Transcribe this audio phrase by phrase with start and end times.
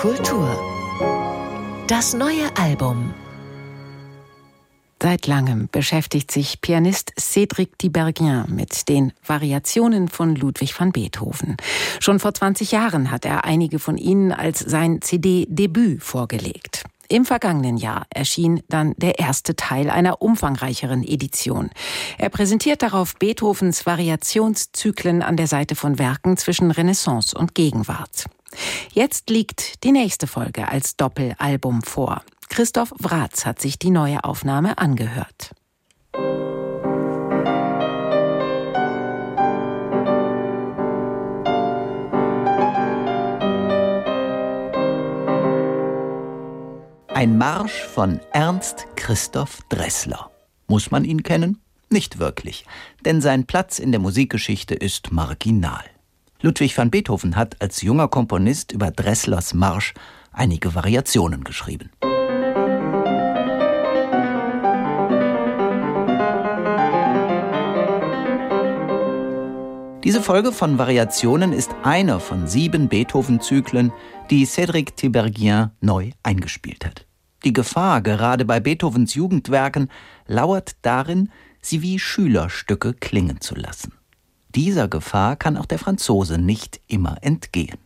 [0.00, 0.48] Kultur.
[1.86, 3.12] Das neue Album.
[4.98, 11.58] Seit langem beschäftigt sich Pianist Cédric Tiberghien mit den Variationen von Ludwig van Beethoven.
[11.98, 16.84] Schon vor 20 Jahren hat er einige von ihnen als sein CD-Debüt vorgelegt.
[17.10, 21.68] Im vergangenen Jahr erschien dann der erste Teil einer umfangreicheren Edition.
[22.16, 28.24] Er präsentiert darauf Beethovens Variationszyklen an der Seite von Werken zwischen Renaissance und Gegenwart.
[28.92, 32.22] Jetzt liegt die nächste Folge als Doppelalbum vor.
[32.48, 35.52] Christoph Wratz hat sich die neue Aufnahme angehört.
[47.20, 50.30] Ein Marsch von Ernst Christoph Dressler.
[50.68, 51.60] Muss man ihn kennen?
[51.90, 52.64] Nicht wirklich,
[53.04, 55.84] denn sein Platz in der Musikgeschichte ist marginal.
[56.42, 59.92] Ludwig van Beethoven hat als junger Komponist über Dresslers Marsch
[60.32, 61.90] einige Variationen geschrieben.
[70.02, 73.92] Diese Folge von Variationen ist eine von sieben Beethoven-Zyklen,
[74.30, 77.06] die Cédric Tiberghien neu eingespielt hat.
[77.44, 79.90] Die Gefahr, gerade bei Beethovens Jugendwerken,
[80.26, 83.99] lauert darin, sie wie Schülerstücke klingen zu lassen.
[84.54, 87.78] Dieser Gefahr kann auch der Franzose nicht immer entgehen.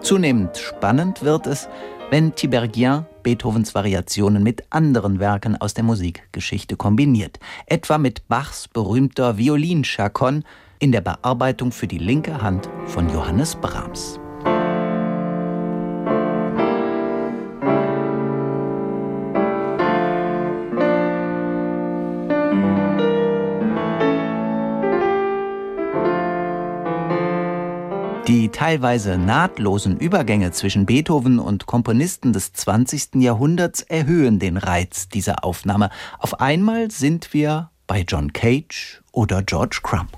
[0.00, 1.68] Zunehmend spannend wird es,
[2.10, 9.36] wenn Tiberghien Beethovens Variationen mit anderen Werken aus der Musikgeschichte kombiniert, etwa mit Bachs berühmter
[9.36, 10.42] Violinchaconne
[10.80, 14.18] in der Bearbeitung für die linke Hand von Johannes Brahms.
[28.28, 33.14] Die teilweise nahtlosen Übergänge zwischen Beethoven und Komponisten des 20.
[33.22, 35.88] Jahrhunderts erhöhen den Reiz dieser Aufnahme.
[36.18, 40.10] Auf einmal sind wir bei John Cage oder George Crumb.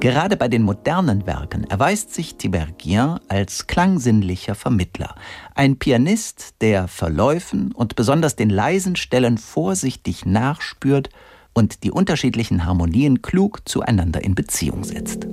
[0.00, 5.14] Gerade bei den modernen Werken erweist sich Tiberghien als klangsinnlicher Vermittler,
[5.54, 11.08] ein Pianist, der Verläufen und besonders den leisen Stellen vorsichtig nachspürt
[11.54, 15.26] und die unterschiedlichen Harmonien klug zueinander in Beziehung setzt.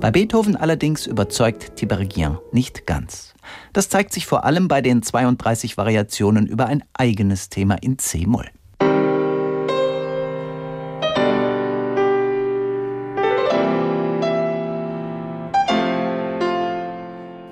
[0.00, 3.34] Bei Beethoven allerdings überzeugt Tiberghien nicht ganz.
[3.72, 8.46] Das zeigt sich vor allem bei den 32 Variationen über ein eigenes Thema in C-Moll.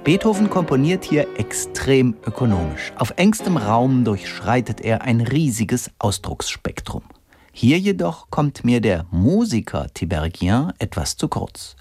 [0.05, 2.93] Beethoven komponiert hier extrem ökonomisch.
[2.95, 7.03] Auf engstem Raum durchschreitet er ein riesiges Ausdrucksspektrum.
[7.51, 11.75] Hier jedoch kommt mir der Musiker Tiberghien etwas zu kurz.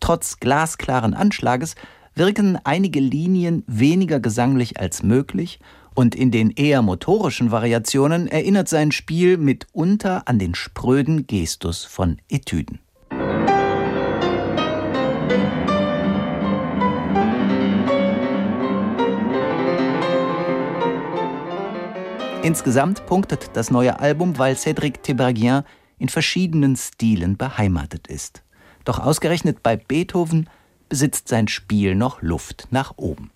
[0.00, 1.74] Trotz glasklaren Anschlages
[2.14, 5.60] wirken einige Linien weniger gesanglich als möglich
[5.94, 12.18] und in den eher motorischen Variationen erinnert sein Spiel mitunter an den spröden Gestus von
[12.28, 12.80] Etüden.
[22.46, 25.64] Insgesamt punktet das neue Album, weil Cédric Tiberghien
[25.98, 28.45] in verschiedenen Stilen beheimatet ist.
[28.86, 30.48] Doch ausgerechnet bei Beethoven
[30.88, 33.30] besitzt sein Spiel noch Luft nach oben.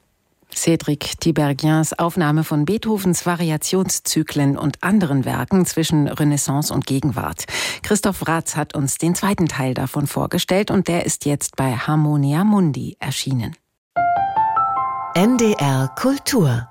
[0.55, 7.45] Cédric Tiberghiens Aufnahme von Beethovens Variationszyklen und anderen Werken zwischen Renaissance und Gegenwart.
[7.83, 12.45] Christoph Ratz hat uns den zweiten Teil davon vorgestellt und der ist jetzt bei Harmonia
[12.45, 13.57] Mundi erschienen.
[15.15, 16.70] NDR Kultur